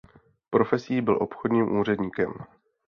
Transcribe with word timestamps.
Profesí 0.49 1.01
byl 1.01 1.17
obchodním 1.23 1.71
úředníkem. 1.79 2.33